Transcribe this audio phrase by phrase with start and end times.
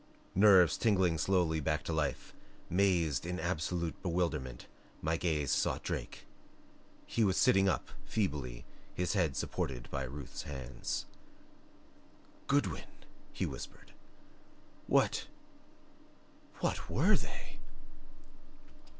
[0.33, 2.33] Nerves tingling slowly back to life,
[2.71, 4.65] mazed in absolute bewilderment,
[4.99, 6.25] my gaze sought Drake.
[7.05, 11.05] He was sitting up, feebly, his head supported by Ruth's hands.
[12.47, 12.89] "Goodwin!"
[13.31, 13.93] he whispered.
[14.87, 15.27] "What
[16.61, 17.59] what were they?"